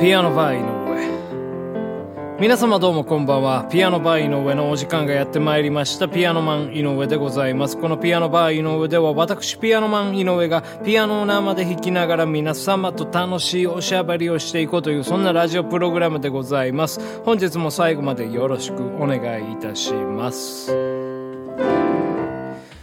[0.00, 2.40] ピアノバー井上。
[2.40, 3.64] 皆様どうもこんばんは。
[3.70, 6.08] ピアノバー井上のお時間がやってまいりました。
[6.08, 7.76] ピアノマン井上でございます。
[7.76, 16.98] このピアノバー井上では私ピアノマン井上がピアノを生で弾きながら皆様と楽しいおしゃべりをしていこうというそんなラジオプログラムでございます。
[17.26, 19.18] 本日も最後までよろしくお願
[19.50, 20.72] いいたします。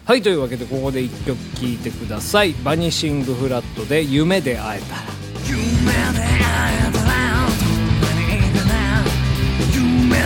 [0.06, 2.54] はいというわけでここで一曲聴いてください。
[2.64, 5.02] バニシングフラットで夢で会えたら。
[5.50, 6.87] 夢で会えたら。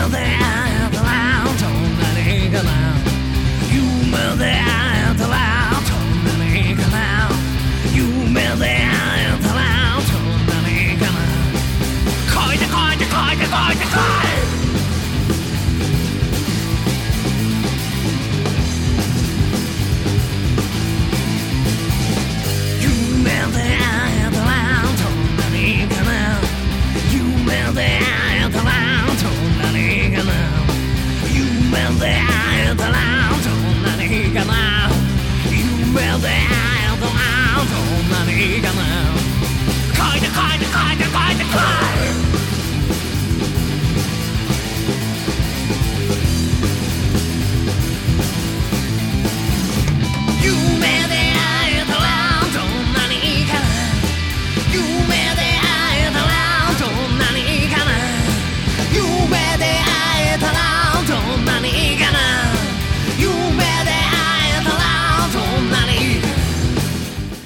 [0.02, 0.51] 夢で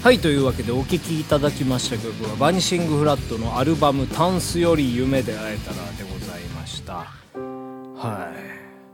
[0.06, 7.08] はいというわけでお聴きいただきました曲はバニシングフラットのアルバム「タンスより夢で会えたら」でございました。
[7.34, 8.32] は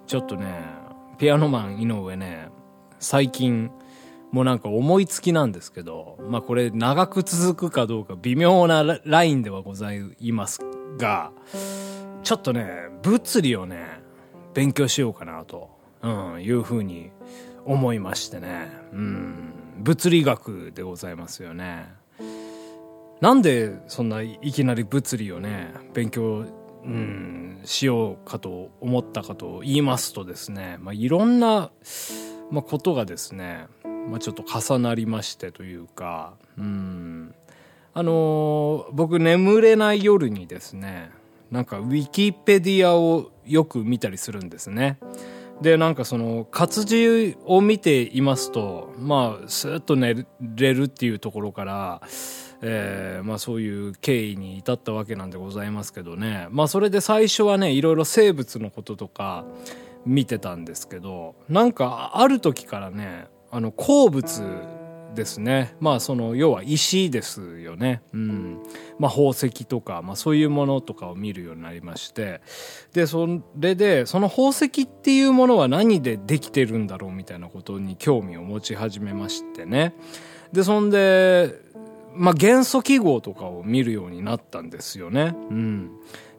[0.06, 0.08] い。
[0.08, 0.64] ちょっとね
[1.18, 2.48] ピアノマン井上ね
[3.00, 3.70] 最近
[4.32, 10.60] もうなんか思いつきなんですけどまあこれ長く続くかどうか微妙なラインではございます
[10.98, 11.32] が
[12.24, 14.02] ちょっとね物理をね
[14.54, 15.70] 勉強しようかなと、
[16.02, 17.12] うん、いうふうに
[17.66, 18.70] 思いましてね。
[18.94, 21.88] うん物理学でございますよね。
[23.20, 26.46] なんでそんないきなり物理をね勉強、
[26.84, 31.72] うん、しようかと思ったかと言いますとですね、まあ、いろんな、
[32.50, 33.68] まあ、ことがですね、
[34.10, 37.36] まあ、ちょっと重なりましてというかうん
[37.94, 41.12] あのー僕眠れない夜にですね
[41.52, 44.98] なんかウィキペディアをよく見たりするんですね。
[45.62, 50.26] でなんかその活字を見ていますとまあスーッと寝
[50.56, 52.02] れるっていうところから、
[52.64, 59.46] えーまあ、そういう経緯に至ったわけなんでございますけどねまあそれで最初はねいろいろ生物のこととか
[60.04, 64.44] 見てたんですけどなんかある時からねあの鉱物
[65.14, 65.76] ですね。
[65.80, 68.02] まあその要は石ですよね。
[68.14, 68.60] うん。
[68.98, 72.42] まあ宝石とか、まあ、そういうものとかを見るようになりまして。
[72.94, 79.94] でそれでその宝石っていうものは何でできてるんだろうみたいなことに興味を持ち始めましてね。
[80.54, 81.60] でそんで
[82.16, 85.36] まあ元素記号とかを見るようになったんですよね。
[85.50, 85.92] うん。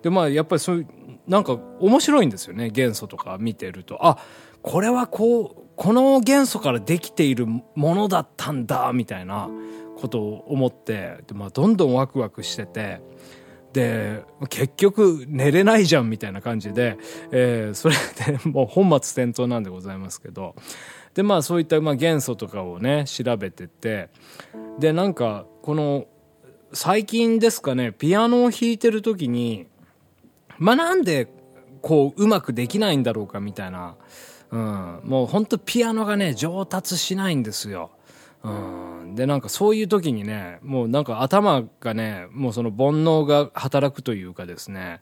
[0.02, 0.86] でまあやっぱりそういう
[1.28, 2.70] なんか面白いんですよね。
[2.70, 4.06] 元素とか見てると。
[4.06, 4.18] あ
[4.62, 9.50] これはこうこの元素からできているものだったんだみたいな
[9.96, 13.00] ことを思ってで、まあ、どんどんワクワクしてて
[13.72, 16.98] で結局寝れないじゃんみたいな感じで、
[17.32, 20.54] えーそれで もう本末転倒なんでございますけど
[21.14, 24.08] でまあそういったまあ元素とかをね調べてて
[24.78, 26.06] でなんかこの
[26.72, 29.66] 最近ですかねピアノを弾いてる時に
[30.58, 31.41] まあなんで
[31.82, 33.96] こううまくできないんだろうかみたいな、
[34.50, 37.90] うん、もうほんとピアノがね上達しないんですよ。
[38.42, 45.00] うん、でなんかそういう時にねもうなんか頭がねもうその煩悩が働くというかですね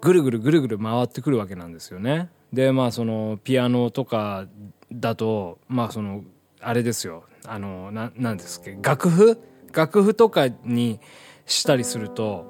[0.00, 2.30] ぐるぐるぐるぐる回ってくるわけなんですよね。
[2.52, 4.46] でまあそのピアノとか
[4.92, 6.22] だとまあその
[6.60, 7.24] あれですよ。
[7.46, 9.38] あのななんですっけ楽譜？
[9.72, 11.00] 楽譜とかに
[11.46, 12.46] したりすると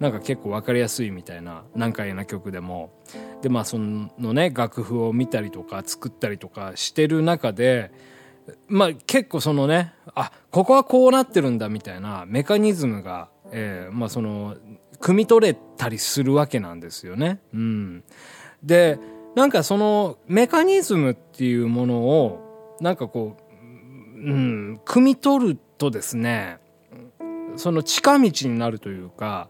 [0.00, 2.90] なんか結構分かりやすいみたいな難解な曲でも
[3.42, 7.90] でまあそのね楽譜を見たりとか作ったりとかしてる中で
[8.68, 14.56] まあ結構そのねあここはこうなってるんだみたいなメカニズムが、えーまあその
[15.00, 17.40] 汲み取れたりするわけなんですよね。
[17.54, 18.04] うん、
[18.62, 18.98] で
[19.34, 26.58] なんかそのメカニズムっていうものをなんかこう、うん、汲み取るとですね
[27.56, 29.48] その近道になるというか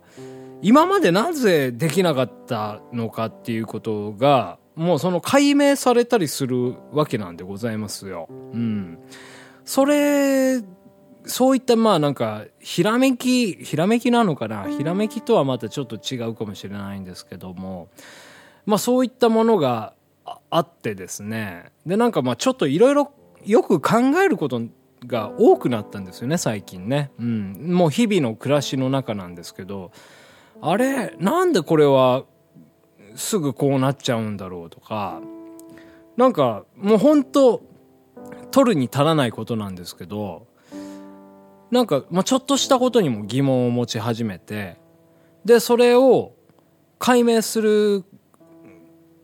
[0.60, 8.28] 今までなぜできなかったのかっていうことがもうその解明されたりするわけなんでございますよ。
[8.30, 8.98] うん。
[9.64, 10.60] それ
[11.24, 14.68] そういったまあなんか、ひらめき、ひらめきなのかな？
[14.68, 17.88] ひらめきとはまたちょっと違うかもしれないんですけども、
[18.64, 19.92] まあそういったものが
[20.24, 21.66] ああってですね。
[21.84, 23.12] で、なんかまあちょっといろいろ
[23.44, 24.62] よく考えること
[25.06, 27.10] が多くなったんですよね、最近ね。
[27.18, 27.74] うん。
[27.74, 29.90] もう日々の暮らしの中なんですけど、
[30.60, 32.24] あれ、なんでこれは
[33.14, 35.20] すぐこうなっちゃうんだろうとか、
[36.16, 37.62] なんかもう本当
[38.50, 40.46] 取るに足らないことなんですけど、
[41.70, 44.78] なんか、まあ、ちょっとしたことにも疑問を持ち始めて、
[45.44, 46.32] で、それを
[46.98, 48.04] 解明する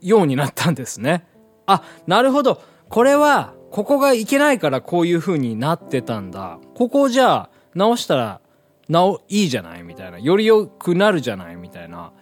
[0.00, 1.26] ようになったんですね。
[1.66, 2.60] あ、なるほど。
[2.90, 6.58] これは、ここがいけないからこういう風になってたんだ。
[6.74, 8.40] ここじゃあ直したら
[8.88, 10.18] 直、いいじゃないみたいな。
[10.18, 12.12] より良くなるじゃないみたいな、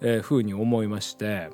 [0.00, 1.50] えー、風に思いまして。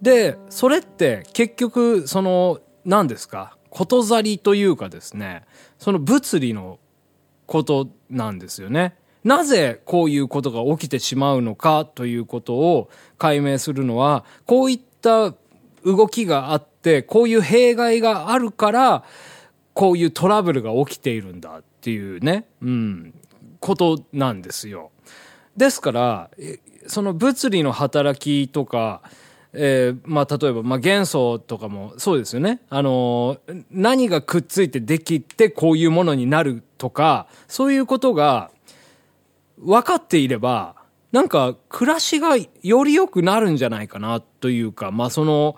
[0.00, 3.56] で、それって結局、その、何ですか？
[3.68, 5.44] ことざりというかですね、
[5.78, 6.78] その物理の
[7.46, 8.96] ことなんですよね。
[9.22, 12.88] なぜこういうことが起きてしまうのかということを
[13.18, 15.34] 解明するのは、こういった
[15.84, 19.04] 動きがあって、こういう弊害があるから、
[19.74, 23.14] こういうトラブルが起きているんだっていうね、うん、
[23.60, 24.90] ことなんですよ。
[25.56, 26.30] ですから、
[26.86, 29.02] その物理の働きとか、
[29.52, 32.60] えーまあ、例えば、まあ、元素とかもそうですよね。
[32.68, 38.50] あのー何がくっついてできてこういうものになるとか、そういうことが
[39.58, 40.76] 分かっていれば、
[41.12, 45.56] なんか暮らしがより良くなるんじゃないかなというか、まあ、その、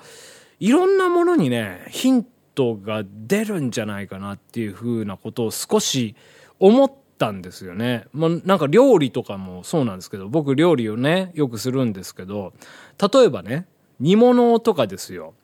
[0.58, 6.14] いろんなものにね、ヒントが出るんじゃないかなっていうふうなことを少し
[6.58, 8.06] 思ったんですよね。
[8.12, 12.52] まあ、なんか料理とかもそうなんですけど、僕料理をね、よくするんですけど、
[13.00, 13.66] 例えばね、
[14.00, 15.34] 煮物とかですよ。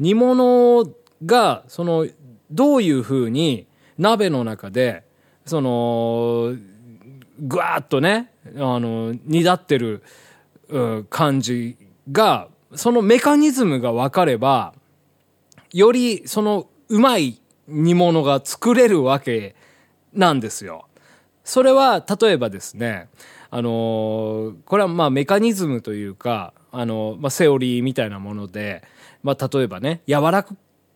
[0.00, 0.84] 煮物
[1.24, 2.08] が、その、
[2.50, 3.68] どういうふうに
[3.98, 5.04] 鍋の中で、
[5.46, 6.56] その、
[7.38, 10.02] ぐわーっとね、あの、煮立ってる、
[10.70, 11.78] うん感じ
[12.12, 14.74] が、そのメカニズムが分かれば、
[15.72, 19.54] よりそのうまい煮物が作れるわけ
[20.12, 20.87] なんですよ。
[21.48, 23.08] それは例えばですね、
[23.50, 28.84] あのこれはまあメカニズムというか、あのまあ、セオリーみたいなもので、
[29.22, 30.46] まあ、例えばね、柔ら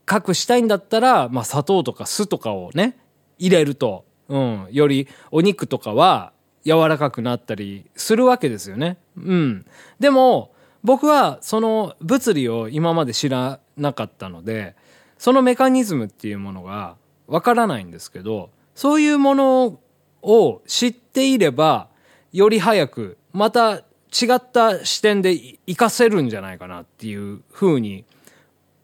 [0.05, 2.99] かくしたいんだったら、まあ、砂糖とか酢とかをね、
[3.39, 6.35] 入れると、うん、よりお肉とかは
[6.67, 8.99] 柔らかくなったりするわけですよね。
[9.17, 9.65] うん。
[10.01, 10.53] でも、
[10.85, 14.77] 僕はその物理を今まで知らなかったので、
[15.17, 16.97] そのメカニズムっていうものが
[17.27, 19.79] わからないんですけど、そういうもの
[20.23, 21.89] を知っていれば、
[22.33, 25.37] より早く、また違った視点で
[25.67, 28.05] 活かせるんじゃないかなっていうふうに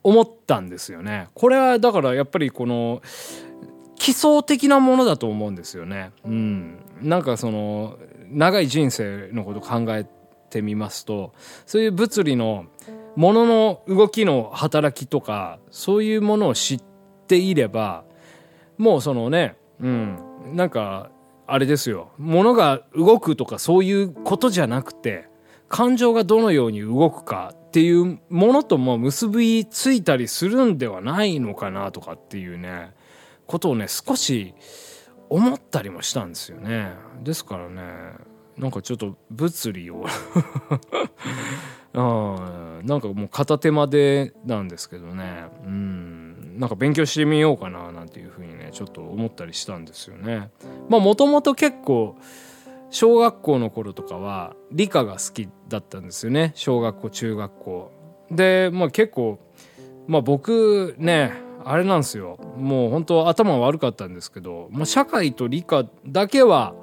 [0.02, 1.28] 思ったんですよね。
[1.34, 3.02] これはだからやっぱりこの
[3.96, 6.12] 基礎的なものだと思うんですよね。
[6.24, 6.78] うん。
[7.02, 7.98] なんかその
[8.30, 10.06] 長い人生のこと考え
[10.50, 11.34] てみますと、
[11.66, 12.66] そういう物理の
[13.16, 16.82] ものの動きの働きとか、そういうものを知っ
[17.26, 18.04] ていれば、
[18.78, 20.18] もうそのね、うん、
[20.54, 21.10] なんか、
[21.50, 22.10] あれですよ。
[22.18, 25.28] 物が動くとかそういうことじゃなくて、
[25.68, 32.92] 感情がどのように動くかっていうものとも結びついたりするんではないのかなとかっていうね、
[33.46, 34.54] ことをね、少し
[35.30, 36.92] 思ったりもしたんですよね。
[37.22, 37.82] ですからね、
[38.58, 40.04] なんかちょっと物理を
[41.94, 50.50] うん、なんかもう片手間でなんですけどね、うん、なんか勉強してみようかななんていうふうにちょっと思ったりしたんですよね。
[50.88, 52.16] まあもともと結構、
[52.90, 56.52] 小学校の頃とかは理科が好きだったんですよね。
[56.54, 57.92] 小学校、中学校。
[58.30, 59.38] で、まあ結構、
[60.06, 61.32] まあ僕ね、
[61.64, 62.38] あれなんですよ。
[62.56, 66.74] もう本当頭悪かったんですけど、まあ社会と理科だけは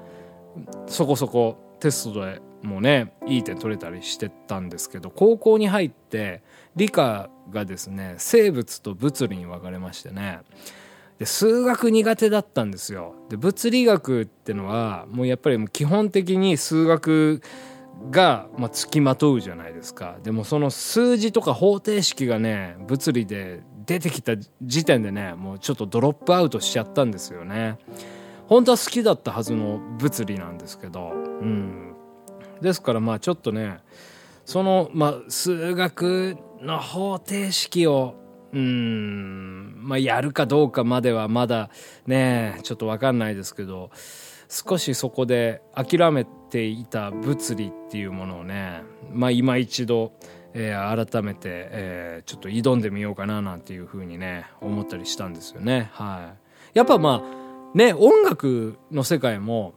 [0.88, 6.42] そこそこテストでもねいい点取れたりしてたんですけど高校に入って
[6.76, 10.40] 理科がですね生物と物理に分かれましてね
[11.20, 13.16] で数学苦手だったんですよ。
[13.30, 17.42] で物理学ってのはもうやっぱり基本的に数学
[18.12, 20.18] が、まあ、付きまとうじゃないですか。
[20.24, 27.78] でもその数字とか方程式がね物理で出てきた時点でねもうちょっとドロップアウトしちゃったんですよね。
[28.48, 31.96] 本当は好きだったはずの物理なんですけど、うん。
[32.62, 33.80] ですからまあちょっとね、
[34.46, 38.16] その、まあ数学の方程式を、
[38.56, 41.70] うん、まあやるかどうかまではまだ
[42.08, 43.92] ね、ちょっとわかんないですけど、
[44.48, 50.14] 少しそこで諦めていた物理っていうものをね、まあ今一度、
[50.54, 55.90] えー改めて、えーちょっと挑んでみようかななんていうふうにね、思ったりしたんですよね。
[55.92, 56.34] は
[56.74, 56.78] い。
[56.78, 59.74] やっぱまあ、ね、音楽の世界も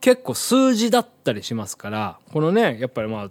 [0.00, 3.28] 結構数字だったりしますから、このね、やっぱりまあ、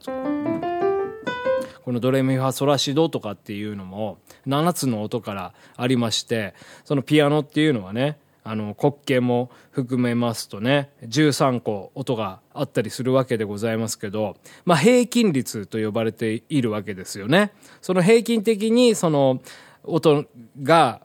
[1.83, 6.53] このドレミファソラシドとかっていうのも7つの音からありまして、
[6.85, 17.51] そのピアノっていうのはね、あの、滑稽も含めますとね、13個音があったりするわけでございますけど、まあ平均率と呼ばれているわけですよね。
[17.81, 19.41] その平均的にその
[19.83, 20.25] 音
[20.61, 21.01] が、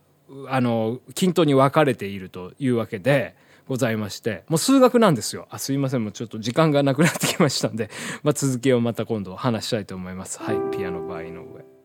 [0.48, 3.34] あの、均等に分かれているというわけで、
[3.68, 5.46] ございまして、もう数学なんですよ。
[5.50, 6.02] あ、すいません。
[6.02, 7.90] もうちょっと時間がなくなってきましたんで、
[8.22, 10.40] まあ続きをまた今度話したいと思います。
[10.40, 10.76] はい。
[10.76, 11.77] ピアノ場合の上。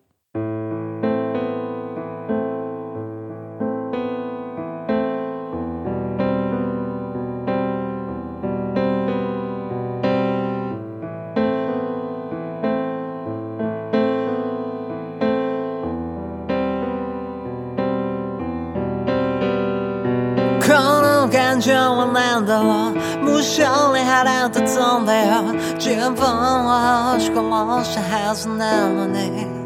[21.98, 25.54] は何だろう無償に腹立つんだよ。
[25.76, 29.64] 自分を押し殺したはずなのに。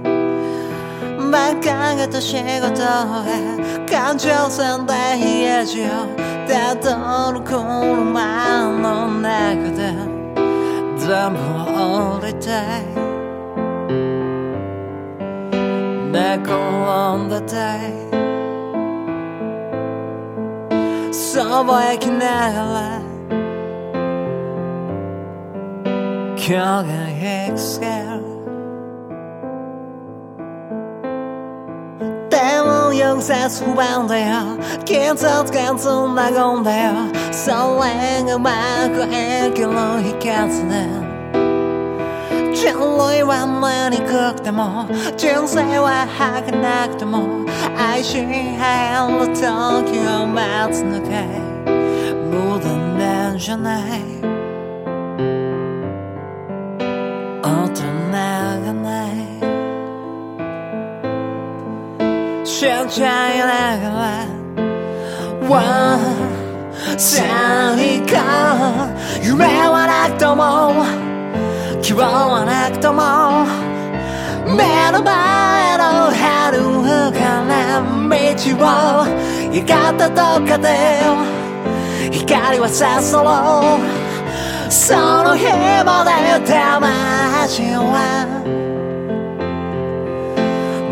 [1.27, 9.91] 馬鹿げた仕事へ感情線で家路をたどる車の中で
[10.97, 11.39] 全部
[11.75, 12.47] を降りて
[16.11, 16.55] 寝転
[17.17, 18.06] んでて
[21.37, 22.63] そばへきなが
[22.97, 22.99] ら
[26.35, 27.91] 今日がエクスケル
[32.27, 36.93] でもよくさすばんだよ警察官つなごんだよ
[37.31, 41.06] それがうまく生きる秘訣で
[42.57, 47.45] 人類は何くくても人生は儚くても
[47.77, 49.45] 愛し合える時
[50.09, 51.27] を待つのかい
[52.17, 54.01] 無駄なんじゃない
[57.43, 59.13] 大人がない
[62.43, 64.25] 信じ合いながら
[65.47, 68.17] One 最高
[69.21, 71.16] 夢はなくとも
[71.87, 72.99] 希望はなくとも
[74.57, 76.59] 目の前の春
[77.13, 78.11] から道
[78.59, 79.07] を
[79.53, 80.67] 行かたどっかで
[82.11, 83.79] 光はさそろ
[84.69, 85.45] その日
[85.85, 86.11] まで
[86.45, 88.35] 魂は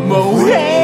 [0.08, 0.75] もう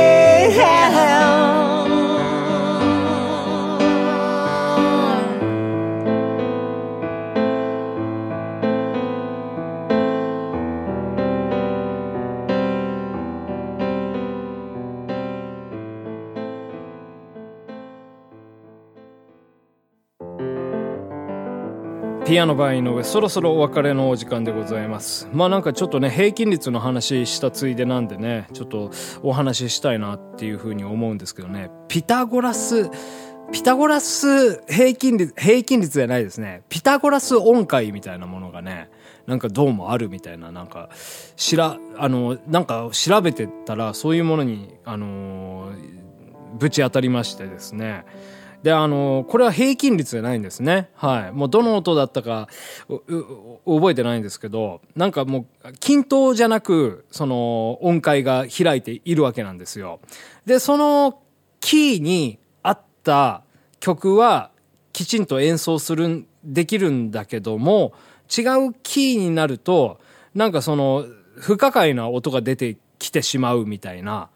[22.33, 25.29] ピアノバー井上、そろそろお別れのお時間でございます。
[25.35, 28.91] まあなんかちょっとね、平均率の話したついでなんでね、ちょっと
[29.23, 32.89] お話ししたいなっていうふうに思うんですけどね、ピタゴラス、
[33.53, 36.63] ピタゴラス平均率、平均率じゃないですね。
[36.71, 38.89] ピタゴラス音階みたいなものがね、
[39.27, 40.89] なんかどうもあるみたいな、なんか、
[41.37, 45.71] しら、あの、なんか調べてたら、そういうものに、あの
[46.59, 48.07] ぶち当たりましてですね。
[48.63, 50.91] で、あの、これは平均率じゃないんですね。
[50.95, 51.33] はい。
[51.33, 52.49] もうどの音だったか、
[53.67, 60.01] 覚えてないんですけど、なんかもう、均等じゃなく、その、音階が開いているわけなんですよ。
[60.47, 61.21] で、その、
[61.61, 63.43] キーに合った
[63.81, 64.51] 曲は、
[64.93, 67.93] きちんと演奏する、できるんだけども、
[68.29, 69.99] 違うキーになると、
[70.35, 71.05] なんかその、
[71.35, 74.29] 不可解な音が出てきてしまうみたいな、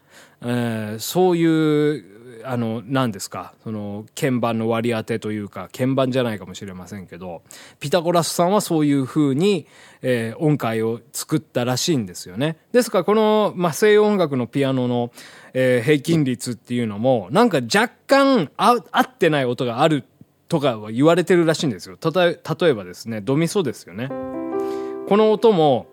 [0.42, 2.15] えーそういう、
[2.46, 7.42] あの、何ですか、その、鍵盤の割り当てというか、鍵盤じゃないかもしれませんけど、
[7.80, 9.66] ピタゴラスさんはそういう風に、
[10.02, 12.56] えー音階を作ったらしいんですよね。
[12.72, 15.10] ですから、この、まあ、西洋音楽のピアノの、
[15.54, 20.04] えー平均率っていうのも、なんか若干合ってない音がある
[20.48, 21.96] とかは言われてるらしいんですよ。
[21.96, 24.08] たとえ、例えばですね、ドミソですよね。
[24.08, 25.86] この音も、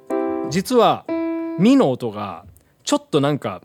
[0.49, 1.05] 実は、
[1.59, 2.45] ミの音が、
[2.83, 3.61] ちょっとなんか、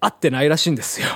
[0.00, 1.08] 合ってないらしいんですよ。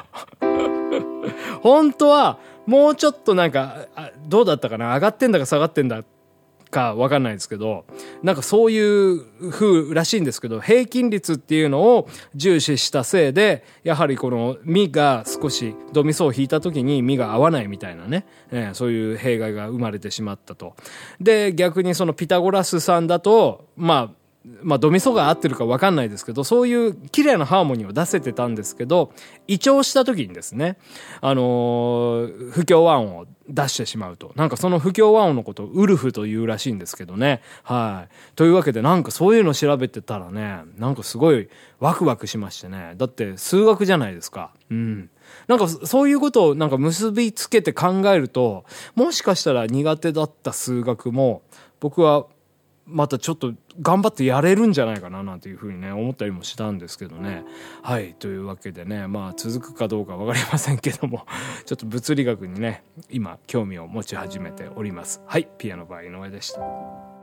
[1.63, 3.87] 本当は、もうちょっとなんか、
[4.27, 4.95] どうだったかな？
[4.95, 6.03] 上がってんだか下がってんだ
[6.71, 7.85] かわかんないですけど、
[8.23, 20.75] なんかそういう風らしいんですけど、平均率っていうのを重視したせいで、やはりこのミが少しドミソを弾いた時にミが合わないみたいなね、えそういう弊害が生まれてしまったと。
[21.21, 24.24] で、逆にそのピタゴラスさんだと、まあ、
[24.63, 29.13] まあ、ドミソが合ってるか分かんないですけど、そういう綺麗なハーモニーを出せてたんですけど、
[29.49, 30.77] 異調した時にですね、
[31.23, 34.33] あのー不協和音を出してしまうと。
[34.37, 37.41] なんかその不協和音のことをウルフというらしいんですけどね。
[37.63, 38.35] はい。
[38.37, 41.49] というわけでなんかそういうの調べてたらね、なんかすごい
[41.81, 42.95] ワクワクしましてね。
[42.97, 44.53] だって数学じゃないですか。
[44.71, 45.11] うん。
[45.49, 51.43] なんかそういうことをなんか結びつけて考えると、もしかしたら苦手だった数学も、
[51.81, 52.27] 僕は
[52.87, 57.45] またちょっと頑張ってやれるんじゃないかななんていうふうにね思ったりもしたんですけどね。
[57.83, 58.15] はい。
[58.15, 61.27] というわけでねまあ続くかどうか分かりませんけども
[61.65, 65.23] ちょっと物理学にね今興味を持ち始めております。
[65.27, 65.49] はい。
[65.59, 67.14] ピアノバー井上でした